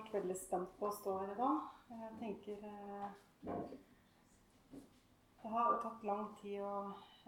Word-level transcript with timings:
vært 0.00 0.14
veldig 0.14 0.36
spent 0.38 0.70
på 0.78 0.88
å 0.88 0.96
stå 0.96 1.14
her 1.20 1.32
i 1.34 1.38
dag. 1.38 1.56
Jeg 1.90 2.10
tenker 2.20 2.62
eh, 2.64 3.08
Det 5.42 5.50
har 5.52 5.76
tatt 5.82 6.06
lang 6.08 6.30
tid 6.40 6.62
å 6.64 6.74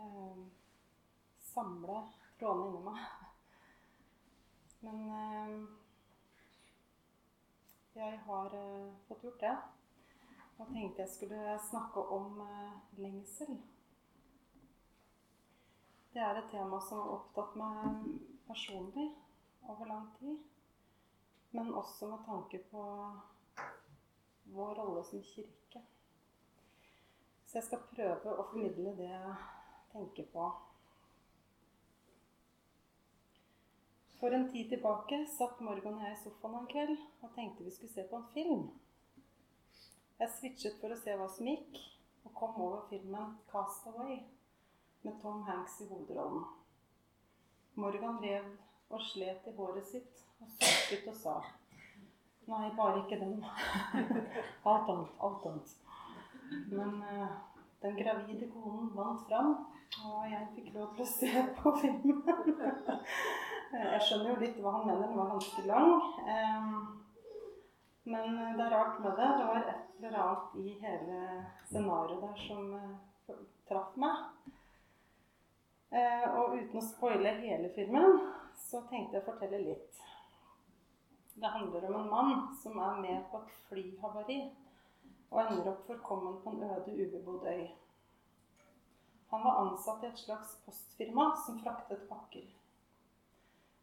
eh, 0.01 0.39
samle 1.53 1.99
trådene 2.41 2.69
inni 2.71 2.83
meg. 2.87 3.03
Men 4.87 5.03
eh, 5.19 5.53
jeg 7.99 8.23
har 8.25 8.57
fått 9.09 9.27
gjort 9.27 9.45
det. 9.45 9.57
Og 10.61 10.71
tenkte 10.71 11.03
jeg 11.03 11.13
skulle 11.13 11.59
snakke 11.67 12.05
om 12.15 12.41
lengsel. 13.03 13.59
Det 16.13 16.23
er 16.23 16.39
et 16.39 16.51
tema 16.53 16.79
som 16.87 17.03
har 17.03 17.19
opptatt 17.19 17.57
meg 17.59 18.09
personlig 18.47 19.11
over 19.67 19.89
lang 19.91 20.09
tid. 20.21 20.52
Men 21.53 21.75
også 21.75 22.09
med 22.09 22.25
tanke 22.27 22.59
på 22.71 22.83
vår 24.45 24.75
rolle 24.75 25.05
som 25.05 25.23
kirke. 25.23 25.83
Så 27.47 27.59
jeg 27.59 27.67
skal 27.69 27.89
prøve 27.93 28.37
å 28.37 28.47
formidle 28.51 28.95
det 28.97 29.09
jeg 29.11 29.35
tenker 29.93 30.29
på. 30.33 30.47
For 34.21 34.33
en 34.33 34.49
tid 34.53 34.71
tilbake 34.71 35.25
satt 35.35 35.61
Morgan 35.67 35.99
og 35.99 36.07
jeg 36.07 36.17
i 36.17 36.23
sofaen 36.23 36.61
en 36.61 36.71
kveld 36.71 36.95
og 37.27 37.33
tenkte 37.37 37.65
vi 37.67 37.75
skulle 37.75 37.93
se 37.93 38.07
på 38.09 38.21
en 38.21 38.29
film. 38.37 38.69
Jeg 40.21 40.31
switchet 40.37 40.77
for 40.81 40.95
å 40.95 40.99
se 41.01 41.17
hva 41.19 41.27
som 41.35 41.49
gikk, 41.51 41.81
og 42.23 42.35
kom 42.39 42.61
over 42.63 42.85
filmen 42.89 43.33
'Castaway' 43.51 44.23
med 45.03 45.21
Tom 45.23 45.43
Hanks 45.43 45.81
i 45.81 45.89
hovedrollen. 45.91 46.45
Morgan 47.75 48.23
rev 48.23 48.47
og 48.91 49.01
slet 49.11 49.49
i 49.51 49.57
håret 49.57 49.89
sitt 49.89 50.23
og 50.43 50.55
sukket 50.59 51.11
og 51.13 51.19
sa 51.25 51.41
Nei, 52.51 52.73
bare 52.77 52.99
ikke 52.99 53.21
den. 53.21 53.37
alt 54.71 54.89
annet. 54.91 55.13
Alt 55.23 55.45
annet. 55.47 55.75
Men 56.75 56.97
uh, 57.07 57.29
den 57.83 57.95
gravide 57.97 58.49
konen 58.51 58.91
vant 58.97 59.23
fram, 59.29 59.53
og 60.05 60.27
jeg 60.31 60.49
fikk 60.57 60.73
lov 60.75 60.91
til 60.97 61.05
å 61.05 61.13
se 61.13 61.45
på 61.61 61.73
filmen. 61.79 62.59
jeg 63.93 64.03
skjønner 64.09 64.33
jo 64.33 64.41
litt 64.43 64.59
hva 64.59 64.75
han 64.77 64.89
mener. 64.91 65.07
Den 65.07 65.21
var 65.21 65.31
ganske 65.37 65.65
lang. 65.71 65.95
Um, 66.27 66.75
men 68.11 68.37
det 68.59 68.67
er 68.67 68.75
rart 68.75 68.99
med 69.05 69.15
det. 69.23 69.31
Det 69.39 69.49
var 69.49 69.63
et 69.63 70.03
eller 70.03 70.21
annet 70.25 70.59
i 70.59 70.77
hele 70.83 71.21
scenarioet 71.71 72.27
der 72.27 72.47
som 72.49 72.75
uh, 72.75 73.43
traff 73.71 73.95
meg. 74.03 74.27
Uh, 75.93 76.27
og 76.41 76.57
uten 76.57 76.81
å 76.81 76.87
spoile 76.87 77.37
hele 77.39 77.71
filmen, 77.77 78.19
så 78.57 78.83
tenkte 78.91 79.19
jeg 79.19 79.23
å 79.23 79.31
fortelle 79.31 79.63
litt. 79.63 80.03
Det 81.43 81.49
handler 81.49 81.87
om 81.87 81.95
en 82.01 82.11
mann 82.11 82.57
som 82.63 82.79
er 82.79 83.01
med 83.01 83.23
på 83.31 83.39
et 83.43 83.55
flyhavari 83.67 84.37
og 85.31 85.39
ender 85.41 85.71
opp 85.73 85.81
forkommen 85.89 86.37
på 86.45 86.51
en 86.53 86.61
øde, 86.63 86.93
ubebodd 87.03 87.49
øy. 87.51 87.65
Han 89.33 89.43
var 89.47 89.59
ansatt 89.63 90.05
i 90.05 90.07
et 90.13 90.21
slags 90.21 90.53
postfirma 90.67 91.25
som 91.47 91.59
fraktet 91.65 92.05
pakker. 92.11 92.45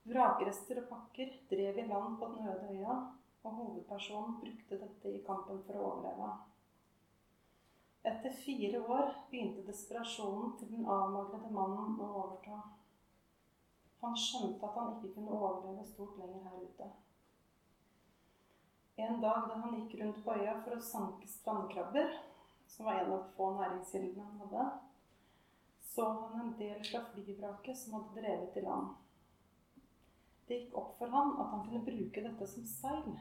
Vrakrester 0.07 0.79
og 0.79 0.87
pakker 0.93 1.33
drev 1.49 1.81
i 1.83 1.85
land 1.89 2.15
på 2.21 2.29
den 2.31 2.47
øde 2.53 2.69
øya, 2.77 2.95
og 3.43 3.51
hovedpersonen 3.57 4.39
brukte 4.39 4.79
dette 4.85 5.11
i 5.17 5.19
kampen 5.27 5.59
for 5.67 5.81
å 5.81 5.83
overleve. 5.89 6.31
Etter 8.13 8.39
fire 8.45 8.85
år 8.85 9.11
begynte 9.33 9.67
desperasjonen 9.67 10.55
til 10.61 10.71
den 10.77 10.87
avmagrede 10.87 11.51
mannen 11.59 11.99
å 11.99 12.09
overta. 12.23 12.63
Han 14.07 14.15
skjønte 14.15 14.63
at 14.63 14.79
han 14.79 14.95
ikke 14.95 15.13
kunne 15.19 15.43
overleve 15.43 15.87
stort 15.91 16.15
lenger 16.23 16.47
her 16.47 16.65
ute. 16.71 16.91
En 18.99 19.21
dag 19.21 19.45
da 19.47 19.55
han 19.63 19.75
gikk 19.77 19.93
rundt 20.01 20.17
på 20.25 20.33
øya 20.35 20.57
for 20.63 20.75
å 20.75 20.83
sanke 20.83 21.27
strandkrabber, 21.31 22.09
som 22.67 22.87
var 22.89 22.99
en 22.99 23.13
av 23.15 23.29
få 23.37 23.45
næringskildene 23.55 24.25
han 24.25 24.41
hadde, 24.41 24.65
så 25.93 26.07
han 26.17 26.41
en 26.41 26.51
del 26.59 26.81
fra 26.83 27.05
flyvraket 27.13 27.79
som 27.79 27.95
hadde 27.95 28.19
drevet 28.19 28.57
i 28.59 28.65
land. 28.65 28.89
Det 30.49 30.57
gikk 30.57 30.75
opp 30.81 30.91
for 30.99 31.15
han 31.15 31.31
at 31.37 31.53
han 31.53 31.63
kunne 31.69 31.85
bruke 31.87 32.25
dette 32.27 32.49
som 32.51 32.67
seil, 32.67 33.15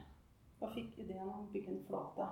og 0.59 0.75
fikk 0.75 0.99
ideen 0.99 1.29
om 1.29 1.45
å 1.45 1.49
bygge 1.53 1.71
en 1.77 1.87
flåte. 1.87 2.27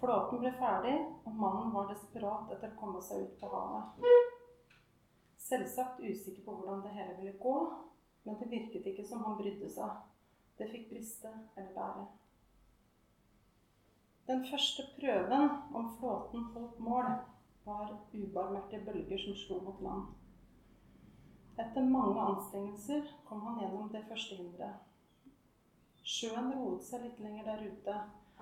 Flåten 0.00 0.44
ble 0.44 0.52
ferdig, 0.60 0.94
og 1.24 1.40
mannen 1.40 1.72
var 1.72 1.88
desperat 1.88 2.52
etter 2.52 2.74
å 2.74 2.80
komme 2.84 3.00
seg 3.04 3.24
ut 3.24 3.40
på 3.40 3.48
havet. 3.56 4.04
Selvsagt 5.40 6.04
usikker 6.04 6.44
på 6.44 6.60
hvordan 6.60 6.84
det 6.84 6.94
hele 7.00 7.16
ville 7.16 7.36
gå, 7.40 7.58
men 8.28 8.36
det 8.40 8.52
virket 8.52 8.92
ikke 8.92 9.08
som 9.08 9.24
han 9.24 9.40
brydde 9.40 9.72
seg. 9.72 10.04
Det 10.60 10.66
fikk 10.68 10.90
briste 10.90 11.30
eller 11.56 11.70
bære. 11.74 12.06
Den 14.28 14.42
første 14.50 14.82
prøven 14.98 15.50
om 15.74 15.86
flåten 15.98 16.42
holdt 16.54 16.80
mål, 16.84 17.06
var 17.64 17.94
ubarmerte 18.14 18.80
bølger 18.84 19.18
som 19.22 19.36
slo 19.36 19.60
mot 19.64 19.80
land. 19.82 20.10
Etter 21.64 21.88
mange 21.94 22.20
anstrengelser 22.20 23.08
kom 23.28 23.40
han 23.46 23.58
gjennom 23.60 23.88
det 23.92 24.04
første 24.08 24.36
hinderet. 24.36 24.84
Sjøen 26.04 26.52
roet 26.56 26.84
seg 26.84 27.06
litt 27.06 27.22
lenger 27.24 27.48
der 27.48 27.64
ute, 27.72 27.96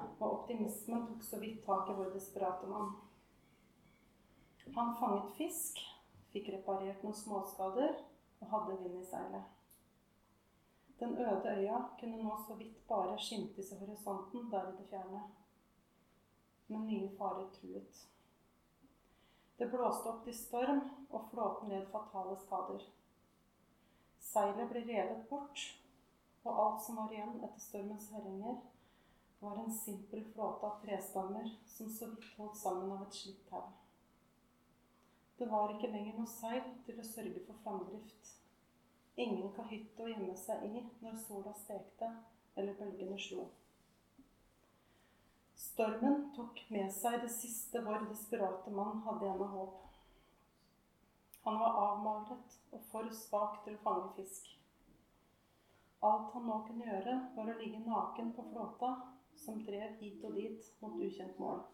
og 0.08 0.24
optimismen 0.28 1.06
tok 1.08 1.22
så 1.26 1.40
vidt 1.42 1.62
tak 1.66 1.90
i 1.90 1.96
vår 2.00 2.10
desperate 2.14 2.70
mann. 2.70 2.96
Han 4.74 4.94
fanget 4.98 5.30
fisk, 5.38 5.78
fikk 6.34 6.50
reparert 6.56 7.06
noen 7.06 7.16
småskader 7.22 7.94
og 8.40 8.50
hadde 8.52 8.82
vind 8.82 8.98
i 9.00 9.06
seilet. 9.06 9.57
Den 11.00 11.16
øde 11.18 11.56
øya 11.56 11.78
kunne 12.00 12.22
nå 12.22 12.38
så 12.46 12.54
vidt 12.54 12.86
bare 12.88 13.18
skimtes 13.18 13.72
i 13.72 13.78
horisonten 13.78 14.50
der 14.50 14.68
i 14.68 14.76
det 14.76 14.86
fjerne. 14.90 15.22
Men 16.68 16.86
nye 16.86 17.10
farer 17.18 17.50
truet. 17.50 18.08
Det 19.58 19.70
blåste 19.70 20.10
opp 20.10 20.24
til 20.24 20.34
storm, 20.38 20.80
og 21.10 21.28
flåten 21.30 21.68
led 21.68 21.86
fatale 21.92 22.36
skader. 22.38 22.82
Seilet 24.18 24.70
ble 24.70 24.82
revet 24.86 25.24
bort, 25.30 25.62
og 26.44 26.60
alt 26.64 26.84
som 26.84 26.98
var 27.00 27.14
igjen 27.14 27.40
etter 27.42 27.62
stormens 27.62 28.10
herjinger, 28.12 28.60
var 29.40 29.58
en 29.58 29.74
simpel 29.74 30.24
flåte 30.34 30.66
av 30.66 30.80
trestammer 30.82 31.50
som 31.66 31.90
så 31.90 32.10
vidt 32.10 32.26
holdt 32.36 32.58
sammen 32.58 32.92
av 32.92 33.06
et 33.06 33.20
slitt 33.20 33.44
tau. 33.50 33.66
Det 35.38 35.46
var 35.50 35.74
ikke 35.74 35.90
lenger 35.94 36.18
noe 36.18 36.30
seil 36.30 36.64
til 36.86 36.98
å 36.98 37.06
sørge 37.06 37.44
for 37.46 37.62
framdrift. 37.62 38.37
Ingen 39.18 39.50
kahytte 39.56 40.04
å 40.04 40.10
gjemme 40.12 40.34
seg 40.38 40.64
i 40.68 40.82
når 41.02 41.16
sola 41.24 41.54
stekte 41.58 42.10
eller 42.54 42.76
bølgene 42.78 43.18
slo. 43.18 43.48
Stormen 45.58 46.28
tok 46.36 46.60
med 46.70 46.92
seg 46.94 47.16
det 47.24 47.32
siste 47.34 47.82
vår 47.82 48.06
desperate 48.12 48.70
mann 48.70 49.02
hadde 49.06 49.26
igjen 49.26 49.42
av 49.42 49.56
håp. 49.56 49.80
Han 51.48 51.58
var 51.58 51.80
avmagret 51.82 52.56
og 52.70 52.84
for 52.92 53.10
svak 53.14 53.58
til 53.64 53.74
å 53.74 53.82
fange 53.82 54.12
fisk. 54.20 54.52
Alt 56.06 56.30
han 56.36 56.46
nå 56.46 56.60
kunne 56.68 56.86
gjøre, 56.86 57.14
var 57.34 57.50
å 57.50 57.56
ligge 57.58 57.82
naken 57.82 58.30
på 58.36 58.44
flåta 58.52 58.92
som 59.34 59.58
drev 59.66 59.98
hit 59.98 60.22
og 60.28 60.38
dit 60.38 60.70
mot 60.82 60.94
ukjent 61.02 61.38
mål. 61.42 61.64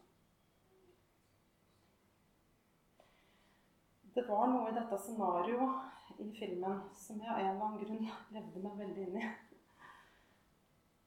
Det 4.15 4.25
var 4.29 4.49
noe 4.49 4.71
i 4.71 4.77
dette 4.77 4.97
scenarioet 5.03 6.04
i 6.19 6.31
filmen 6.39 6.81
som 6.95 7.21
jeg 7.21 7.31
av 7.31 7.41
en 7.41 7.51
eller 7.51 7.67
annen 7.67 7.83
grunn 7.83 8.07
levde 8.37 8.63
meg 8.65 8.79
veldig 8.83 9.07
inn 9.09 9.19
i. 9.21 9.33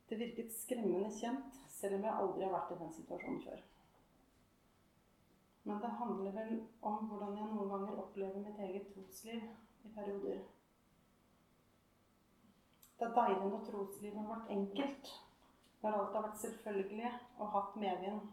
Det 0.07 0.19
virket 0.19 0.53
skremmende 0.55 1.11
kjent, 1.11 1.57
selv 1.71 1.97
om 1.97 2.05
jeg 2.07 2.19
aldri 2.23 2.45
har 2.45 2.53
vært 2.53 2.73
i 2.73 2.79
den 2.81 2.93
situasjonen 2.95 3.41
før. 3.43 3.63
Men 5.67 5.81
det 5.83 5.95
handler 5.99 6.35
vel 6.37 6.53
om 6.89 7.09
hvordan 7.09 7.33
jeg 7.35 7.49
noen 7.51 7.71
ganger 7.73 8.03
opplever 8.03 8.43
mitt 8.43 8.61
eget 8.67 8.87
trosliv 8.93 9.41
i 9.83 9.91
perioder. 9.95 10.45
Det 12.97 13.07
er 13.07 13.17
deilig 13.17 13.49
når 13.51 13.65
troslivet 13.67 14.21
har 14.21 14.29
vært 14.31 14.53
enkelt, 14.55 15.11
når 15.81 15.97
alt 15.97 16.15
har 16.15 16.27
vært 16.29 16.39
selvfølgelig 16.45 17.11
og 17.37 17.51
hatt 17.57 17.75
medvind. 17.83 18.31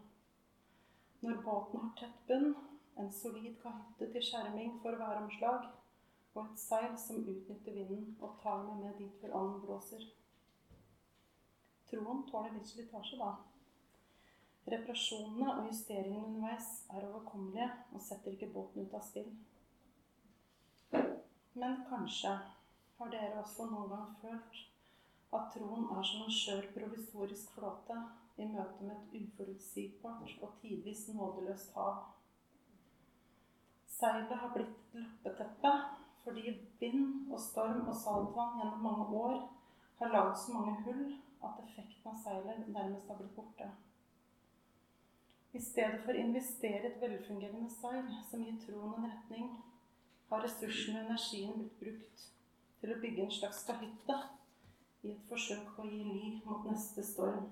Når 1.25 1.43
båten 1.43 1.83
har 1.83 1.91
tett 1.99 2.23
bunn, 2.29 2.55
en 2.95 3.11
solid 3.11 3.59
kahytte 3.61 4.07
til 4.13 4.23
skjerming 4.23 4.79
for 4.81 4.95
væromslag 5.01 5.67
og 6.35 6.45
et 6.45 6.59
seil 6.59 6.93
som 6.99 7.23
utnytter 7.23 7.75
vinden 7.77 8.15
og 8.19 8.35
tar 8.43 8.63
meg 8.67 8.81
med 8.83 8.97
dit 8.99 9.19
hvor 9.21 9.35
ånden 9.39 9.61
blåser. 9.63 10.03
Troen 11.89 12.23
tåler 12.27 12.55
litt 12.55 12.67
slitasje, 12.67 13.19
da. 13.21 13.31
Reparasjonene 14.73 15.51
og 15.53 15.67
justeringene 15.69 16.25
underveis 16.25 16.69
er 16.89 17.05
overkommelige 17.07 17.69
og 17.93 18.01
setter 18.01 18.33
ikke 18.33 18.51
båten 18.53 18.87
ut 18.87 18.95
av 18.97 19.03
spill. 19.05 19.31
Men 21.55 21.83
kanskje 21.87 22.33
har 22.97 23.11
dere 23.13 23.43
også 23.43 23.69
noen 23.69 23.91
gang 23.93 24.15
følt 24.23 24.63
at 25.35 25.51
troen 25.53 25.87
er 25.93 26.07
som 26.09 26.25
en 26.25 26.33
skjør 26.33 26.71
provisorisk 26.75 27.53
flåte 27.55 27.99
i 28.41 28.47
møte 28.49 28.83
med 28.83 28.95
et 28.97 29.15
uforutsigbart 29.21 30.33
og 30.41 30.57
tidvis 30.61 31.07
nådeløst 31.13 31.75
hav. 31.77 32.01
Seilet 33.95 34.33
har 34.41 34.51
blitt 34.55 34.73
et 34.73 34.97
løpeteppe 34.99 35.71
fordi 36.25 36.55
vind 36.81 37.31
og 37.31 37.39
storm 37.39 37.87
og 37.87 37.95
saltvann 37.95 38.59
gjennom 38.59 38.85
mange 38.89 39.05
år 39.23 39.35
har 39.99 40.13
lagd 40.13 40.37
så 40.41 40.53
mange 40.53 40.75
hull 40.85 41.03
at 41.45 41.59
effekten 41.63 42.11
av 42.11 42.17
seilet 42.23 42.69
nærmest 42.73 43.11
har 43.11 43.19
blitt 43.19 43.35
borte. 43.37 43.67
I 45.55 45.61
stedet 45.63 46.01
for 46.03 46.11
å 46.11 46.23
investere 46.27 46.81
i 46.81 46.87
et 46.89 46.97
velfungerende 46.99 47.69
seil 47.71 48.09
som 48.29 48.41
gir 48.43 48.57
troen 48.65 48.97
en 48.97 49.05
retning, 49.07 49.51
har 50.31 50.41
ressursene 50.43 51.03
og 51.03 51.05
energien 51.05 51.53
blitt 51.59 51.77
brukt 51.83 52.25
til 52.81 52.91
å 52.91 52.97
bygge 53.03 53.23
en 53.23 53.35
slags 53.37 53.61
kahytte 53.67 54.17
i 55.05 55.13
et 55.13 55.29
forsøk 55.29 55.69
på 55.75 55.85
å 55.85 55.91
gi 55.91 56.01
ly 56.03 56.31
mot 56.47 56.65
neste 56.67 57.05
storm, 57.05 57.51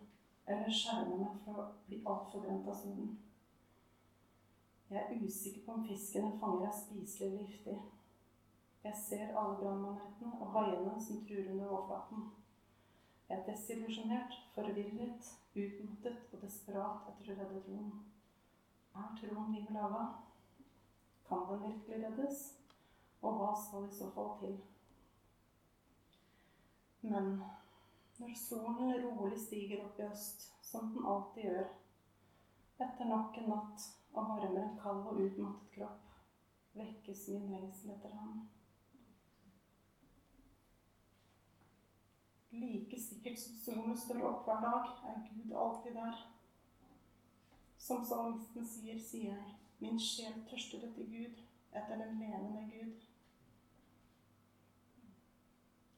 eller 0.49 0.73
skjerme 0.81 1.19
meg 1.21 1.37
fra 1.45 1.55
å 1.61 1.69
bli 1.87 2.01
altfor 2.01 2.43
brent 2.43 2.67
av 2.73 2.81
solen. 2.81 3.13
Jeg 4.89 5.03
er 5.03 5.21
usikker 5.23 5.63
på 5.65 5.77
om 5.77 5.85
fisken 5.87 6.27
jeg 6.27 6.39
fanger, 6.41 6.67
er 6.67 6.79
spiselig 6.81 7.29
eller 7.29 7.45
giftig. 7.47 7.77
Jeg 8.83 8.95
ser 8.99 9.29
alle 9.39 9.55
brannmanetene 9.59 10.33
og 10.43 10.49
haiene 10.57 10.93
som 11.01 11.21
truer 11.23 11.51
under 11.53 11.69
overflaten. 11.69 12.25
Jeg 13.29 13.37
er 13.37 13.45
desillusjonert, 13.47 14.33
forvirret, 14.55 15.29
utmattet 15.55 16.33
og 16.33 16.41
desperat 16.41 17.07
etter 17.11 17.31
å 17.31 17.37
redde 17.37 17.61
troen. 17.63 17.93
Er 18.99 19.13
troen 19.19 19.53
liv 19.55 19.69
laga? 19.71 20.01
Kan 21.29 21.45
den 21.49 21.63
virkelig 21.63 22.01
reddes? 22.03 22.41
Og 23.23 23.39
hva 23.39 23.53
skal 23.55 23.87
i 23.87 23.95
så 23.95 24.09
fall 24.15 24.33
til? 24.41 24.57
Men 27.07 27.37
når 28.19 28.35
solen 28.39 28.91
rolig 29.05 29.39
stiger 29.39 29.85
opp 29.85 29.99
i 29.99 30.09
øst, 30.09 30.49
som 30.61 30.91
den 30.91 31.07
alltid 31.07 31.47
gjør, 31.47 31.71
etter 32.83 33.07
nok 33.07 33.39
en 33.39 33.49
natt 33.53 33.87
og 34.13 34.27
varmer 34.33 34.65
en 34.65 34.75
kald 34.83 35.07
og 35.07 35.23
utmattet 35.23 35.71
kropp, 35.77 36.19
vekkes 36.75 37.25
min 37.31 37.49
lengsel 37.55 37.95
etter 37.95 38.11
ham. 38.19 38.43
Like 42.53 42.99
sikkert 43.01 43.39
som 43.39 43.55
solen 43.57 43.97
står 43.97 44.21
opp 44.29 44.45
hver 44.45 44.61
dag, 44.61 44.89
er 45.09 45.23
Gud 45.29 45.55
alltid 45.57 45.95
der. 45.97 46.19
Som 47.81 48.03
salmisten 48.05 48.67
sier, 48.67 48.99
sier 49.01 49.33
jeg, 49.33 49.55
min 49.81 49.97
sjel 49.99 50.35
tørster 50.49 50.85
etter 50.87 51.09
Gud, 51.09 51.39
etter 51.73 51.97
den 51.99 52.19
levende 52.21 52.61
Gud. 52.69 53.01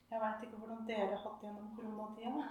Jeg 0.10 0.22
veit 0.22 0.46
ikke 0.48 0.62
hvordan 0.62 0.88
dere 0.88 1.12
har 1.12 1.22
hatt 1.26 1.42
det 1.42 1.50
gjennom 1.50 1.74
koronatida, 1.76 2.48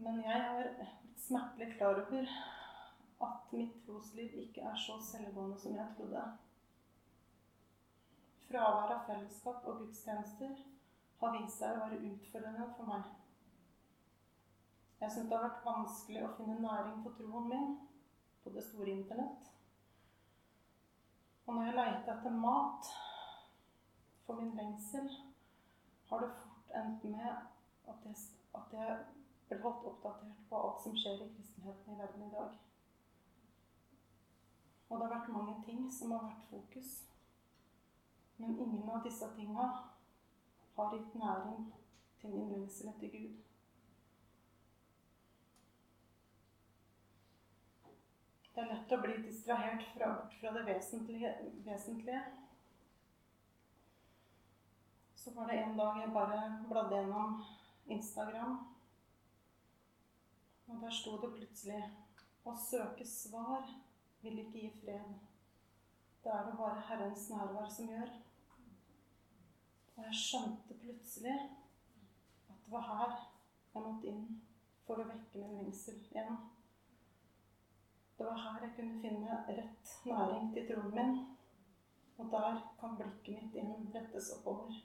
men 0.00 0.22
jeg 0.24 0.42
har 0.46 0.70
blitt 0.78 1.20
smertelig 1.20 1.74
klar 1.76 2.00
over 2.00 2.32
at 3.26 3.52
mitt 3.52 3.74
trosliv 3.84 4.38
ikke 4.46 4.64
er 4.64 4.80
så 4.80 4.96
selvgående 5.10 5.58
som 5.60 5.76
jeg 5.76 5.96
trodde. 5.98 6.22
Fravær 8.48 8.94
av 8.96 9.04
fellesskap 9.10 9.66
og 9.68 9.82
gudstjenester 9.82 10.56
har 11.20 11.36
vist 11.36 11.60
seg 11.60 11.76
å 11.76 11.84
være 11.84 12.00
utfordrende 12.10 12.66
for 12.76 12.88
meg. 12.88 13.08
Jeg 15.00 15.12
syns 15.12 15.30
det 15.30 15.36
har 15.36 15.46
vært 15.46 15.64
vanskelig 15.64 16.24
å 16.24 16.34
finne 16.36 16.58
næring 16.60 17.00
på 17.04 17.12
troen 17.16 17.48
min 17.48 17.70
på 18.44 18.52
det 18.54 18.64
store 18.64 18.92
internett. 18.92 19.50
Og 21.46 21.54
når 21.54 21.66
jeg 21.66 21.76
leita 21.76 22.14
etter 22.14 22.36
mat 22.42 22.90
for 24.26 24.40
min 24.40 24.52
lengsel, 24.56 25.08
har 26.10 26.24
det 26.24 26.30
fort 26.40 26.74
endt 26.80 27.04
med 27.04 27.28
at 27.30 28.04
jeg, 28.06 28.16
at 28.54 28.74
jeg 28.76 28.98
ble 29.48 29.60
holdt 29.64 29.86
oppdatert 29.92 30.42
på 30.50 30.60
alt 30.60 30.84
som 30.84 30.96
skjer 30.96 31.24
i 31.24 31.30
kristenheten 31.34 31.94
i 31.94 31.98
verden 31.98 32.26
i 32.26 32.32
dag. 32.34 32.58
Og 34.90 34.98
det 34.98 35.06
har 35.06 35.14
vært 35.16 35.32
mange 35.34 35.56
ting 35.64 35.86
som 35.92 36.12
har 36.14 36.28
vært 36.28 36.48
fokus. 36.50 36.92
Men 38.36 38.58
ingen 38.58 38.88
av 38.90 39.04
disse 39.04 39.26
tinga 39.36 39.66
har 40.80 40.96
gitt 40.96 41.14
næring 41.14 41.72
til 42.20 42.34
min 42.34 42.52
lengsel 42.52 42.88
etter 42.88 43.12
Gud. 43.14 43.38
Det 48.54 48.62
er 48.62 48.72
lett 48.74 48.92
å 48.92 49.00
bli 49.00 49.16
distrahert 49.24 49.84
fra, 49.94 50.10
fra 50.40 50.52
det 50.56 50.66
vesentlige, 50.66 51.30
vesentlige. 51.64 52.22
Så 55.16 55.32
var 55.36 55.48
det 55.48 55.60
en 55.62 55.78
dag 55.78 56.00
jeg 56.00 56.12
bare 56.12 56.42
bladde 56.68 56.98
gjennom 56.98 57.38
Instagram. 57.86 58.58
Og 60.68 60.82
der 60.82 60.90
sto 60.90 61.16
det 61.22 61.32
plutselig 61.38 61.82
'Å 62.44 62.56
søke 62.56 63.04
svar 63.06 63.66
vil 64.22 64.38
ikke 64.38 64.60
gi 64.60 64.70
fred'. 64.82 65.18
Det 66.24 66.32
er 66.32 66.46
det 66.46 66.56
bare 66.58 66.80
Herrens 66.88 67.30
nærvær 67.30 67.68
som 67.68 67.88
gjør. 67.88 68.10
Jeg 70.10 70.18
skjønte 70.18 70.74
plutselig 70.74 71.34
at 72.50 72.54
det 72.64 72.70
var 72.72 72.80
her 72.82 73.10
jeg 73.74 73.82
måtte 73.84 74.08
inn 74.10 74.24
for 74.82 74.98
å 74.98 75.04
vekke 75.06 75.38
min 75.38 75.52
lengsel 75.54 76.00
igjen. 76.00 76.40
Det 78.18 78.26
var 78.26 78.40
her 78.42 78.64
jeg 78.64 78.72
kunne 78.78 78.96
finne 79.04 79.36
rett 79.46 79.92
næring 80.10 80.48
til 80.56 80.66
troen 80.66 80.96
min. 80.96 81.14
Og 82.18 82.26
der 82.32 82.58
kan 82.80 82.98
blikket 82.98 83.36
mitt 83.36 83.54
inn 83.62 83.86
rettes 83.94 84.32
oppover. 84.34 84.80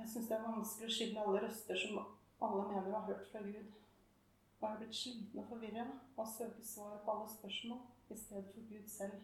Jeg 0.00 0.10
syns 0.10 0.26
det 0.26 0.36
er 0.40 0.44
vanskelig 0.48 0.90
å 0.90 0.96
skille 0.98 1.22
alle 1.22 1.44
røster 1.46 1.82
som 1.84 2.02
alle 2.02 2.66
mener 2.72 2.98
har 2.98 3.06
hørt 3.12 3.30
fra 3.30 3.46
Gud. 3.46 3.70
Og 4.58 4.66
jeg 4.66 4.72
er 4.72 4.82
blitt 4.82 5.00
sliten 5.04 5.44
og 5.44 5.48
forvirra 5.54 5.86
av 5.86 6.26
å 6.26 6.28
søke 6.34 6.66
svar 6.66 6.98
på 7.06 7.14
alle 7.14 7.30
spørsmål 7.38 8.10
i 8.10 8.18
stedet 8.26 8.50
for 8.56 8.68
Gud 8.74 8.90
selv. 8.90 9.22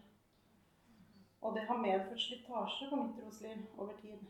Og 1.43 1.55
det 1.55 1.65
har 1.67 1.77
medført 1.77 2.21
slitasje 2.23 2.89
på 2.89 2.95
mitt 2.95 3.17
trosliv 3.19 3.65
over 3.77 3.97
tid. 4.01 4.21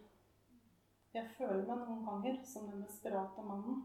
Jeg 1.14 1.30
føler 1.38 1.68
meg 1.68 1.84
noen 1.84 2.06
ganger 2.08 2.40
som 2.50 2.72
den 2.72 2.82
desperate 2.82 3.44
mannen 3.46 3.84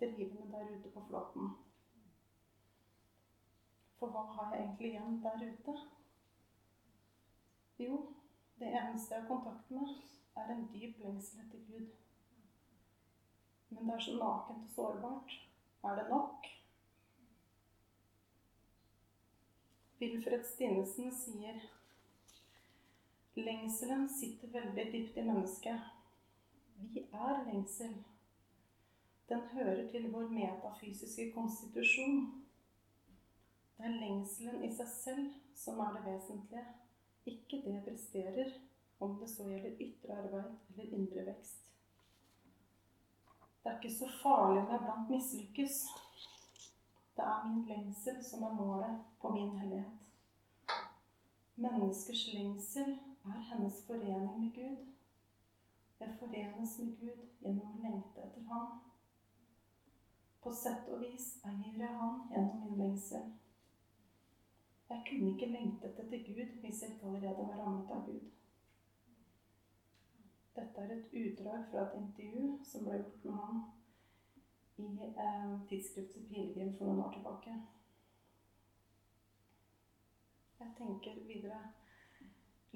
drivende 0.00 0.50
der 0.52 0.74
ute 0.74 0.90
på 0.92 1.04
flåten. 1.08 1.54
For 3.98 4.12
hva 4.12 4.26
har 4.34 4.52
jeg 4.52 4.64
egentlig 4.66 4.90
igjen 4.90 5.16
der 5.24 5.46
ute? 5.46 5.76
Jo, 7.78 7.96
det 8.60 8.68
eneste 8.68 9.14
jeg 9.14 9.22
har 9.22 9.30
kontakt 9.30 9.70
med, 9.70 9.96
er 10.36 10.52
en 10.52 10.68
dyp 10.74 11.00
lengsel 11.06 11.40
etter 11.46 11.64
Gud. 11.70 11.88
Men 13.70 13.88
det 13.88 13.94
er 13.96 14.04
så 14.04 14.18
nakent 14.20 14.68
og 14.68 14.76
sårbart. 14.76 15.40
Er 15.84 15.96
det 15.96 16.06
nok? 16.10 16.52
Wilfred 20.00 20.44
Stinnesen 20.44 21.10
sier 21.16 21.64
Lengselen 23.38 24.08
sitter 24.08 24.48
veldig 24.48 24.84
dypt 24.92 25.16
i 25.16 25.22
mennesket. 25.22 25.80
Vi 26.94 27.04
er 27.12 27.44
lengsel. 27.46 27.92
Den 29.28 29.40
hører 29.52 29.84
til 29.92 30.08
vår 30.12 30.30
metafysiske 30.32 31.30
konstitusjon. 31.34 32.24
Det 33.76 33.86
er 33.86 34.00
lengselen 34.00 34.64
i 34.66 34.70
seg 34.74 34.88
selv 34.90 35.28
som 35.54 35.78
er 35.84 35.94
det 35.94 36.02
vesentlige, 36.06 36.64
ikke 37.26 37.60
det 37.64 37.82
presterer, 37.84 38.50
om 39.00 39.14
det 39.20 39.28
så 39.30 39.46
gjelder 39.46 39.82
ytre 39.86 40.16
arbeid 40.18 40.50
eller 40.72 40.96
indre 40.98 41.26
vekst. 41.26 41.68
Det 43.62 43.70
er 43.70 43.78
ikke 43.78 43.94
så 43.98 44.08
farlig 44.22 44.62
om 44.64 44.72
jeg 44.72 44.82
blant 44.82 45.10
mislykkes. 45.12 45.78
Det 47.16 47.24
er 47.26 47.46
min 47.46 47.66
lengsel 47.68 48.18
som 48.24 48.42
er 48.42 48.58
målet 48.58 48.98
på 49.20 49.30
min 49.34 49.54
hellighet. 49.58 49.94
Menneskers 51.56 52.26
lengsel 52.34 52.98
er 53.32 53.48
hennes 53.50 53.86
forening 53.86 54.40
med 54.40 54.52
Gud. 54.54 54.86
Jeg 56.00 56.16
forenes 56.18 56.78
med 56.78 56.96
Gud 57.00 57.24
gjennom 57.42 57.74
å 57.74 57.82
lengte 57.82 58.22
etter 58.22 58.46
Ham. 58.50 58.80
På 60.42 60.52
sett 60.54 60.88
og 60.94 61.02
vis 61.02 61.30
eier 61.44 61.78
jeg 61.82 61.94
Han 62.00 62.20
gjennom 62.32 62.60
min 62.64 62.82
lengsel. 62.82 63.30
Jeg 64.88 65.04
kunne 65.08 65.32
ikke 65.32 65.50
lengtet 65.52 65.98
etter 66.04 66.22
Gud 66.28 66.60
hvis 66.62 66.82
jeg 66.82 66.94
ikke 66.94 67.06
allerede 67.06 67.48
var 67.48 67.58
rammet 67.62 67.90
av 67.96 68.06
Gud. 68.06 68.28
Dette 70.58 70.84
er 70.84 70.94
et 70.94 71.18
utdrag 71.22 71.66
fra 71.70 71.82
et 71.86 71.98
intervju 71.98 72.54
som 72.70 72.86
ble 72.86 73.02
gjort 73.02 73.24
med 73.24 73.34
ham 73.42 73.58
i 74.78 74.86
eh, 75.24 75.52
tidsskriftet 75.68 76.30
Pilegrim 76.30 76.72
for 76.78 76.88
noen 76.88 77.02
år 77.04 77.12
tilbake. 77.14 77.58
Jeg 80.58 80.72
tenker 80.78 81.20
videre 81.26 81.60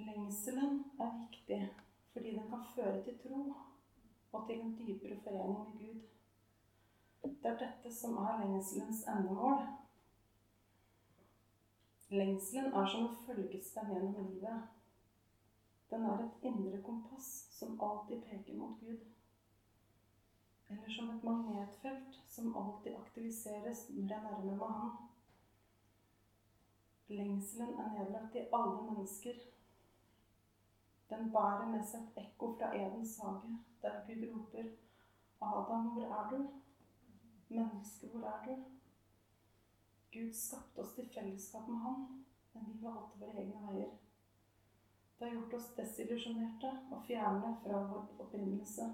lengselen 0.06 0.84
er 1.00 1.12
viktig 1.20 1.60
fordi 2.12 2.34
den 2.36 2.48
kan 2.50 2.64
føre 2.74 3.04
til 3.04 3.18
tro 3.22 3.44
og 4.32 4.46
til 4.48 4.60
en 4.60 4.74
dypere 4.78 5.20
forening 5.24 5.58
med 5.58 5.78
Gud. 5.78 6.02
Det 7.22 7.50
er 7.50 7.58
dette 7.58 7.94
som 7.94 8.16
er 8.16 8.40
lengselens 8.40 9.04
endemål. 9.08 9.62
Lengselen 12.10 12.72
er 12.72 12.86
som 12.86 13.06
en 13.06 13.16
følgesvenn 13.26 13.92
gjennom 13.92 14.28
livet. 14.30 14.62
Den 15.90 16.04
er 16.04 16.24
et 16.24 16.44
indre 16.48 16.82
kompass 16.82 17.30
som 17.58 17.80
alltid 17.80 18.22
peker 18.22 18.58
mot 18.58 18.80
Gud. 18.80 19.00
Eller 20.68 20.90
som 20.96 21.10
et 21.10 21.24
magnetfelt 21.24 22.20
som 22.28 22.56
alltid 22.56 22.94
aktiviseres 22.96 23.88
når 23.90 24.14
jeg 24.14 24.22
nærmer 24.26 24.60
meg 24.60 24.76
Han. 24.80 24.92
Lengselen 27.08 27.74
er 27.78 27.90
nedlagt 27.98 28.36
i 28.36 28.46
alle 28.52 28.82
mennesker. 28.90 29.40
Den 31.12 31.32
bærer 31.32 31.66
med 31.68 31.82
seg 31.84 32.04
et 32.08 32.20
ekko 32.22 32.54
fra 32.56 32.70
Edens 32.76 33.18
hage, 33.20 33.56
der 33.82 33.98
Gud 34.06 34.22
roper 34.34 34.70
Adam, 35.42 35.88
hvor 35.88 36.14
er 36.18 36.30
du? 36.30 36.38
Menneske, 37.48 38.08
hvor 38.08 38.28
er 38.28 38.46
du? 38.46 38.54
Gud 40.12 40.32
skapte 40.32 40.78
oss 40.78 40.94
til 40.94 41.10
fellesskap 41.14 41.68
med 41.68 41.78
Han, 41.84 42.24
men 42.54 42.64
vi 42.68 42.78
valgte 42.84 43.20
våre 43.20 43.44
egne 43.44 43.60
veier. 43.66 43.92
Det 45.18 45.28
har 45.28 45.36
gjort 45.36 45.54
oss 45.60 45.68
desillusjonerte 45.76 46.72
og 46.90 47.04
fjerne 47.06 47.52
fra 47.62 47.84
vår 47.92 48.08
opprinnelse. 48.24 48.88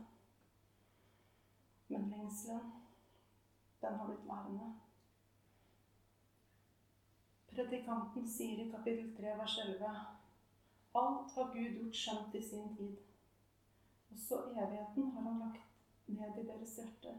Men 1.88 2.10
lengselen, 2.10 2.72
den 3.80 3.98
har 3.98 4.06
blitt 4.06 4.28
værende. 4.28 4.72
Predikanten 7.48 8.28
sier 8.28 8.66
i 8.66 8.70
kapittel 8.70 9.14
3 9.16 9.38
vers 9.38 9.58
11 9.68 10.17
Alt 11.00 11.32
har 11.36 11.52
Gud 11.54 11.74
gjort 11.78 11.96
skjønt 12.02 12.34
i 12.34 12.42
sin 12.42 12.70
tid. 12.76 12.96
Også 14.12 14.38
evigheten 14.50 15.10
har 15.14 15.26
han 15.28 15.42
lagt 15.44 15.66
ned 16.06 16.38
i 16.42 16.46
deres 16.46 16.76
hjerte. 16.80 17.14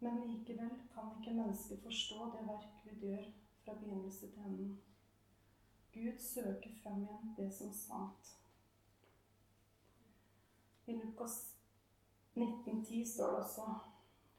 Men 0.00 0.20
likevel 0.26 0.76
kan 0.94 1.14
ikke 1.16 1.34
mennesket 1.38 1.82
forstå 1.82 2.30
det 2.34 2.46
verk 2.48 2.68
Gud 2.84 3.00
gjør 3.06 3.24
fra 3.64 3.74
begynnelse 3.80 4.30
til 4.30 4.44
enden. 4.46 4.78
Gud 5.94 6.18
søker 6.18 6.70
frem 6.82 7.02
igjen 7.02 7.34
det 7.36 7.48
som 7.54 7.72
sant. 7.72 8.36
I 10.86 10.92
Lukas 10.92 11.56
1910 12.34 13.04
står 13.14 13.30
det 13.30 13.44
også 13.44 13.66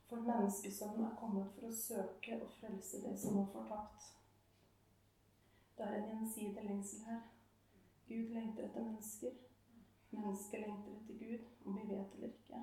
For 0.09 0.15
menneskesønnen 0.15 1.05
er 1.07 1.15
kommet 1.19 1.51
for 1.55 1.67
å 1.67 1.75
søke 1.75 2.39
og 2.43 2.49
frelse 2.59 3.03
det 3.03 3.13
som 3.19 3.37
var 3.39 3.51
fortapt. 3.53 4.09
Det 5.77 5.85
er 5.85 5.99
en 5.99 6.09
gjensidig 6.09 6.65
lengsel 6.65 7.05
her. 7.07 7.21
Gud 8.07 8.29
lengter 8.35 8.63
etter 8.63 8.83
mennesker. 8.83 9.33
Mennesket 10.09 10.59
lengter 10.59 10.91
etter 10.91 11.13
Gud, 11.25 11.49
om 11.65 11.77
vi 11.77 11.87
vet 11.95 12.15
eller 12.15 12.27
ikke. 12.27 12.61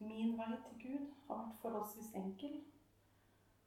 Min 0.00 0.38
vei 0.38 0.56
til 0.64 0.82
Gud 0.82 1.06
har 1.26 1.38
vært 1.42 1.56
forholdsvis 1.62 2.12
enkel. 2.14 2.60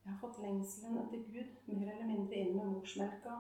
Jeg 0.04 0.14
har 0.14 0.20
fått 0.22 0.40
lengselen 0.42 0.98
etter 1.02 1.26
Gud 1.28 1.58
mer 1.68 1.92
eller 1.94 2.08
mindre 2.08 2.40
inn 2.40 2.56
med 2.56 2.72
morsmelka. 2.72 3.36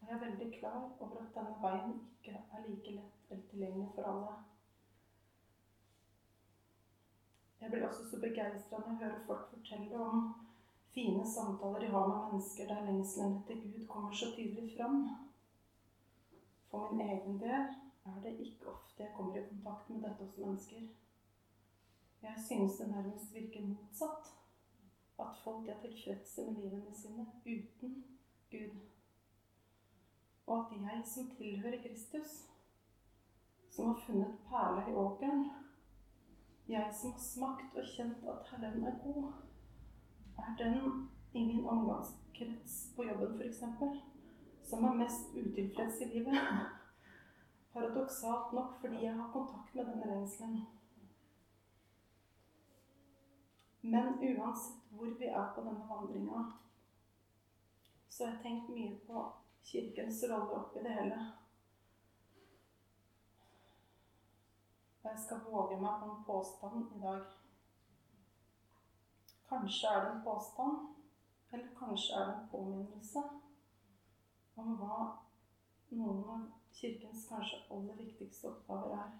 Og 0.00 0.08
jeg 0.08 0.16
er 0.16 0.24
veldig 0.24 0.48
klar 0.58 0.80
over 1.00 1.20
at 1.20 1.36
denne 1.36 1.60
veien 1.62 1.94
ikke 2.00 2.34
er 2.40 2.64
like 2.64 2.96
lett 2.96 3.30
eller 3.30 3.44
tilgjengelig 3.50 3.92
for 3.94 4.08
alle. 4.10 4.34
Jeg 7.60 7.70
blir 7.70 7.86
også 7.86 8.08
så 8.10 8.20
begeistra 8.20 8.80
når 8.80 8.90
jeg 8.90 9.02
hører 9.04 9.22
folk 9.26 9.46
fortelle 9.52 10.00
om 10.08 10.26
fine 10.94 11.26
samtaler 11.26 11.82
jeg 11.82 11.90
har 11.90 12.06
med 12.08 12.26
mennesker 12.32 12.68
der 12.70 12.84
lengselen 12.86 13.38
etter 13.38 13.62
Gud 13.62 13.86
kommer 13.86 14.12
så 14.12 14.30
tydelig 14.36 14.76
fram. 14.76 15.08
For 16.70 16.92
min 16.92 17.08
egen 17.08 17.40
del 17.40 17.66
er 18.04 18.20
det 18.22 18.36
ikke 18.40 18.70
ofte 18.70 19.02
jeg 19.02 19.14
kommer 19.16 19.36
i 19.36 19.48
kontakt 19.48 19.90
med 19.90 20.02
dette 20.02 20.24
hos 20.24 20.38
mennesker. 20.38 20.86
Jeg 22.22 22.44
synes 22.46 22.78
det 22.78 22.88
nærmest 22.88 23.34
virker 23.34 23.66
motsatt. 23.66 24.32
At 25.18 25.36
folk 25.44 25.68
er 25.68 25.80
tilfredse 25.80 26.44
med 26.44 26.62
livene 26.62 26.94
sine 26.94 27.26
uten 27.46 28.04
Gud. 28.50 28.80
Og 30.46 30.58
at 30.58 30.72
jeg 30.80 31.02
som 31.06 31.30
tilhører 31.36 31.82
Kristus, 31.82 32.32
som 33.70 33.86
har 33.86 34.00
funnet 34.06 34.38
perla 34.48 34.90
i 34.90 34.94
åkeren, 34.94 35.50
jeg 36.68 36.94
som 37.00 37.12
har 37.12 37.20
smakt 37.20 37.76
og 37.76 37.86
kjent 37.96 38.26
at 38.28 38.50
Herren 38.50 38.84
er 38.84 38.98
god, 39.04 39.32
er 40.38 40.56
den 40.58 41.08
i 41.32 41.44
min 41.46 41.66
omgangskrets 41.66 42.92
på 42.96 43.04
jobben 43.04 43.40
f.eks. 43.40 43.62
som 44.62 44.84
er 44.84 44.94
mest 44.94 45.34
utilfreds 45.34 46.00
i 46.00 46.04
livet. 46.04 46.38
Paradoksalt 47.72 48.52
nok 48.52 48.80
fordi 48.80 49.04
jeg 49.04 49.14
har 49.14 49.32
kontakt 49.32 49.74
med 49.74 49.84
denne 49.84 50.06
lengselen. 50.06 50.60
Men 53.82 54.06
uansett 54.06 54.84
hvor 54.90 55.10
vi 55.18 55.24
er 55.24 55.52
på 55.54 55.60
denne 55.60 55.88
vandringa, 55.88 56.44
så 58.08 58.26
har 58.26 58.32
jeg 58.32 58.42
tenkt 58.42 58.68
mye 58.68 58.92
på 59.06 59.24
Kirkens 59.64 60.24
rolle 60.30 60.60
oppi 60.60 60.84
det 60.84 60.92
hele. 60.94 61.18
Og 65.02 65.10
jeg 65.10 65.20
skal 65.24 65.42
våge 65.50 65.80
meg 65.80 65.98
på 66.00 66.10
en 66.12 66.22
påstand 66.26 66.94
i 66.96 67.00
dag. 67.02 67.24
Kanskje 69.48 69.88
er 69.88 70.04
det 70.04 70.12
en 70.12 70.24
påstand, 70.24 70.78
eller 71.52 71.74
kanskje 71.78 72.14
er 72.18 72.26
det 72.26 72.34
en 72.34 72.48
påminnelse 72.50 73.22
om 74.56 74.76
hva 74.80 74.98
noen 75.90 76.24
av 76.34 76.46
Kirkens 76.74 77.26
kanskje 77.28 77.60
aller 77.70 77.98
viktigste 78.00 78.48
oppgaver 78.50 78.96
er. 78.98 79.12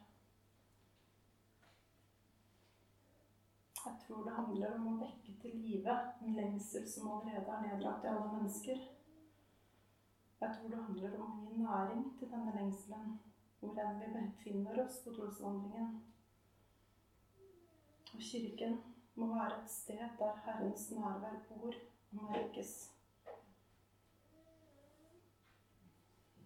Jeg 3.85 4.01
tror 4.07 4.25
det 4.25 4.35
handler 4.39 4.75
om 4.79 4.87
å 4.95 4.97
vekke 5.03 5.35
til 5.43 5.59
live 5.61 5.95
en 6.25 6.37
lengsel 6.39 6.87
som 6.89 7.11
allerede 7.13 7.53
er 7.53 7.67
nedlagt 7.67 8.07
i 8.07 8.11
alle 8.15 8.31
mennesker. 8.33 8.81
Jeg 10.41 10.57
tror 10.57 10.73
det 10.73 10.81
handler 10.87 11.19
om 11.21 11.37
å 11.37 11.51
gi 11.51 11.61
næring 11.61 12.07
til 12.19 12.33
denne 12.33 12.57
lengselen 12.57 13.15
hvor 13.61 13.79
enn 13.81 14.01
vi 14.01 14.09
befinner 14.15 14.81
oss 14.87 14.99
på 15.05 15.13
trosvandringen. 15.17 15.95
Og 18.15 18.25
Kirken 18.31 18.81
må 19.15 19.27
være 19.35 19.63
et 19.63 19.71
sted 19.71 19.99
der 20.19 20.41
Herrens 20.45 20.91
nærvær 20.91 21.37
bor 21.49 21.75
og 22.13 22.23
merkes. 22.31 22.73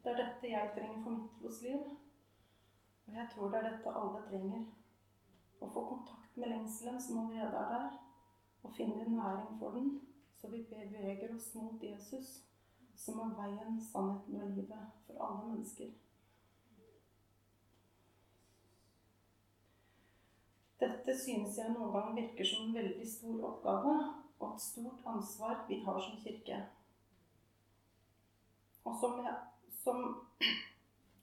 Det 0.04 0.12
er 0.12 0.20
dette 0.24 0.50
jeg 0.50 0.70
trenger 0.74 1.02
for 1.02 1.10
mitt 1.10 1.30
trosliv. 1.40 1.78
Og 3.06 3.14
jeg 3.14 3.28
tror 3.34 3.48
det 3.48 3.58
er 3.58 3.70
dette 3.70 3.94
alle 4.00 4.20
trenger. 4.28 4.66
Å 5.60 5.68
få 5.74 5.84
kontakt 5.88 6.36
med 6.36 6.52
lengselen 6.52 7.00
som 7.02 7.18
allerede 7.22 7.62
er 7.62 7.72
der, 7.74 7.96
og 8.62 8.74
finne 8.76 9.08
næring 9.08 9.58
for 9.58 9.70
den, 9.74 9.88
så 10.36 10.48
vi 10.48 10.62
beveger 10.70 11.34
oss 11.34 11.54
mot 11.54 11.82
Jesus, 11.82 12.44
som 12.94 13.18
er 13.24 13.34
veien, 13.40 13.80
sannheten 13.80 14.42
og 14.42 14.50
livet 14.50 14.92
for 15.06 15.24
alle 15.26 15.48
mennesker. 15.48 15.90
Dette 21.08 21.22
synes 21.24 21.54
jeg 21.56 21.72
noen 21.72 21.88
ganger 21.94 22.16
virker 22.18 22.44
som 22.44 22.66
en 22.66 22.74
veldig 22.76 23.06
stor 23.08 23.44
oppgave 23.48 23.92
og 24.42 24.42
et 24.50 24.60
stort 24.60 25.06
ansvar 25.08 25.62
vi 25.68 25.78
har 25.86 26.00
som 26.04 26.18
kirke. 26.20 26.58
Og 28.84 28.98
som 29.00 29.14
jeg, 29.24 29.38
som 29.78 30.02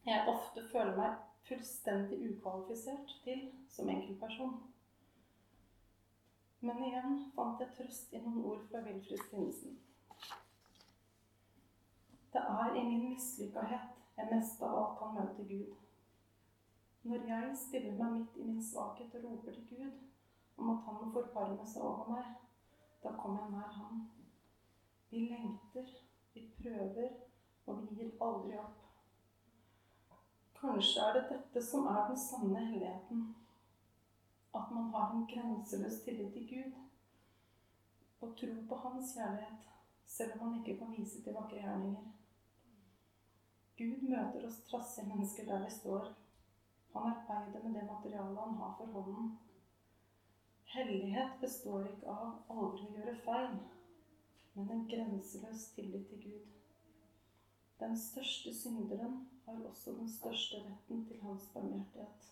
jeg 0.10 0.24
ofte 0.34 0.64
føler 0.72 0.98
meg 0.98 1.22
fullstendig 1.46 2.18
ukvalifisert 2.32 3.14
til 3.28 3.46
som 3.76 3.94
enkeltperson. 3.94 4.58
Men 6.66 6.82
igjen 6.90 7.22
fant 7.38 7.62
jeg 7.62 7.78
trøst 7.78 8.18
i 8.18 8.26
noen 8.26 8.42
ord 8.42 8.68
fra 8.72 8.82
Wilfrid 8.90 9.22
Stinnesen. 9.28 9.78
Det 12.34 12.48
er 12.58 12.74
i 12.74 12.90
min 12.90 13.12
mislykkahet 13.12 14.06
jeg 14.18 14.34
mest 14.34 14.66
av 14.66 14.80
alt 14.82 15.02
kan 15.04 15.20
møte 15.22 15.46
Gud. 15.46 15.85
Når 17.06 17.28
jeg 17.30 17.58
stiller 17.62 17.98
meg 18.00 18.14
midt 18.16 18.38
i 18.42 18.48
min 18.48 18.64
svakhet 18.64 19.14
og 19.20 19.28
roper 19.28 19.54
til 19.54 19.68
Gud 19.70 19.92
om 20.58 20.72
at 20.74 20.84
Han 20.88 20.98
må 21.02 21.12
forbarme 21.14 21.68
seg 21.70 21.84
over 21.86 22.10
meg, 22.10 22.32
da 23.04 23.14
kommer 23.20 23.44
jeg 23.44 23.52
nær 23.54 23.76
Han. 23.78 24.02
Vi 25.12 25.28
lengter, 25.30 25.92
vi 26.34 26.48
prøver, 26.58 27.12
og 27.66 27.82
vi 27.82 28.00
gir 28.00 28.26
aldri 28.28 28.58
opp. 28.58 28.82
Kanskje 30.60 31.06
er 31.06 31.20
det 31.20 31.26
dette 31.30 31.66
som 31.70 31.86
er 31.92 32.08
den 32.10 32.20
sanne 32.20 32.66
helligheten 32.72 33.26
at 34.56 34.72
man 34.72 34.90
har 34.94 35.14
en 35.14 35.28
grenseløs 35.28 36.02
tillit 36.04 36.34
til 36.34 36.48
Gud 36.50 36.74
og 38.22 38.38
tro 38.40 38.54
på 38.70 38.76
Hans 38.76 39.14
kjærlighet, 39.14 39.70
selv 40.08 40.42
om 40.42 40.48
man 40.48 40.60
ikke 40.60 40.78
kan 40.80 40.94
vise 40.98 41.24
til 41.24 41.34
vakre 41.34 41.60
gjerninger. 41.60 42.06
Gud 43.78 44.06
møter 44.10 44.48
oss 44.48 44.62
trassige 44.70 45.08
mennesker 45.08 45.46
der 45.46 45.66
vi 45.66 45.72
står. 45.72 46.14
Han 46.96 47.12
arbeider 47.12 47.64
med 47.64 47.74
det 47.74 47.86
materialet 47.86 48.40
han 48.40 48.56
har 48.56 48.76
for 48.78 48.86
hånden. 48.86 49.38
Hellighet 50.76 51.40
består 51.42 51.88
ikke 51.90 52.12
av 52.12 52.54
aldri 52.56 52.88
å 52.88 52.94
gjøre 52.98 53.16
feil, 53.26 53.58
men 54.56 54.72
en 54.72 54.86
grenseløs 54.92 55.66
tillit 55.76 56.08
til 56.10 56.24
Gud. 56.24 56.54
Den 57.80 57.98
største 58.00 58.54
synderen 58.56 59.18
har 59.46 59.60
også 59.70 59.98
den 60.00 60.10
største 60.10 60.64
retten 60.64 61.04
til 61.08 61.20
hans 61.22 61.50
barmhjertighet. 61.54 62.32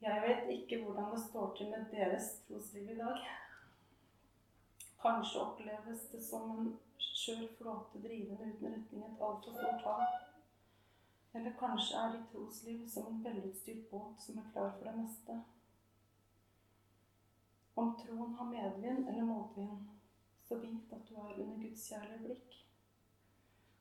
Jeg 0.00 0.22
vet 0.26 0.50
ikke 0.56 0.82
hvordan 0.82 1.14
det 1.14 1.22
står 1.28 1.54
til 1.56 1.70
med 1.70 1.86
deres 1.94 2.32
trosliv 2.48 2.90
i 2.90 2.98
dag. 2.98 3.22
Kanskje 5.02 5.40
oppleves 5.40 6.08
det 6.12 6.20
som 6.24 6.50
en 6.50 6.66
skjør 7.00 7.46
flåte 7.58 8.02
drivende 8.04 8.50
uten 8.50 8.74
retning 8.74 9.04
et 9.06 9.22
altfor 9.28 9.56
stort 9.56 9.86
hav. 9.86 10.02
Eller 11.34 11.54
kanskje 11.60 11.96
er 11.96 12.12
ditt 12.16 12.26
trosliv 12.32 12.82
som 12.94 13.06
en 13.08 13.22
velutstyrt 13.24 13.86
båt 13.90 14.20
som 14.20 14.38
er 14.42 14.50
klar 14.52 14.74
for 14.76 14.90
det 14.90 14.96
meste. 14.98 15.38
Om 17.80 17.94
troen 18.02 18.34
har 18.38 18.50
medvind 18.50 19.08
eller 19.08 19.24
motvind, 19.24 19.88
så 20.48 20.58
vit 20.58 20.92
at 20.92 21.08
du 21.08 21.14
er 21.14 21.38
under 21.38 21.62
Guds 21.62 21.86
kjærlige 21.88 22.24
blikk. 22.24 22.56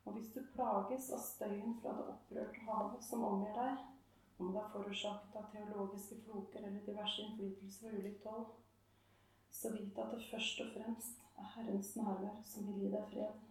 Og 0.05 0.13
hvis 0.13 0.31
du 0.33 0.39
plages 0.53 1.09
av 1.13 1.23
støyen 1.25 1.75
fra 1.81 1.97
det 1.97 2.05
opprørte 2.13 2.63
havet 2.69 3.03
som 3.05 3.25
omgir 3.27 3.51
deg, 3.57 3.83
om 4.39 4.53
det 4.53 4.61
er 4.61 4.71
forårsaket 4.73 5.35
av 5.35 5.49
teologiske 5.51 6.21
floker 6.23 6.63
eller 6.63 6.85
diverse 6.85 7.25
innflytelser 7.25 7.89
fra 7.89 7.97
ulikt 7.97 8.29
hold, 8.29 8.45
så 9.59 9.71
vit 9.73 9.97
at 9.99 10.11
det 10.15 10.25
først 10.31 10.61
og 10.63 10.73
fremst 10.73 11.23
er 11.37 11.47
Herrens 11.55 11.95
nærvær 11.99 12.41
som 12.47 12.67
vil 12.67 12.83
gi 12.83 12.91
deg 12.95 13.07
fred. 13.13 13.45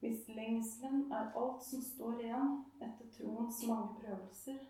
Hvis 0.00 0.28
lengselen 0.28 1.12
er 1.12 1.32
alt 1.40 1.64
som 1.66 1.82
står 1.82 2.20
igjen 2.22 2.52
etter 2.86 3.08
troens 3.16 3.62
mange 3.66 3.96
prøvelser, 4.00 4.60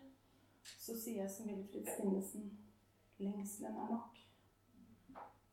så 0.63 0.95
sier 0.97 1.21
jeg 1.21 1.31
som 1.31 1.51
Wilfrid 1.51 1.91
Stinnesen 1.93 2.47
lengselen 3.21 3.77
er 3.83 3.91
nok. 3.91 4.17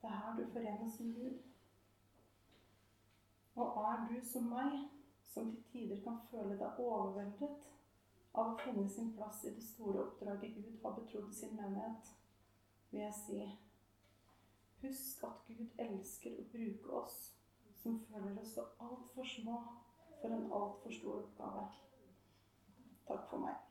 Det 0.01 0.11
er 0.11 0.17
her 0.23 0.39
du 0.39 0.47
forenes 0.53 1.01
med 1.01 1.15
Gud. 1.15 1.39
Og 3.57 3.85
er 3.91 4.09
du 4.09 4.17
som 4.33 4.49
meg, 4.57 4.81
som 5.35 5.53
til 5.53 5.63
tider 5.73 6.03
kan 6.07 6.19
føle 6.31 6.57
deg 6.59 6.81
overveldet 6.81 7.71
av 8.35 8.51
å 8.51 8.59
finne 8.65 8.89
sin 8.91 9.13
plass 9.17 9.45
i 9.45 9.53
det 9.55 9.63
store 9.63 10.09
oppdraget 10.09 10.57
Gud 10.57 10.77
har 10.83 10.97
betrodd 10.97 11.33
sin 11.35 11.57
menighet, 11.61 12.15
vil 12.95 13.03
jeg 13.03 13.15
si 13.15 13.59
Husk 14.83 15.25
at 15.27 15.39
Gud 15.49 15.81
elsker 15.83 16.37
å 16.39 16.45
bruke 16.53 16.99
oss 17.01 17.17
som 17.81 17.97
føler 18.07 18.37
oss 18.41 18.55
så 18.55 18.67
altfor 18.85 19.27
små 19.27 19.57
for 20.21 20.33
en 20.33 20.47
altfor 20.59 20.95
stor 20.95 21.23
oppgave. 21.23 21.65
Takk 23.09 23.27
for 23.31 23.43
meg. 23.43 23.64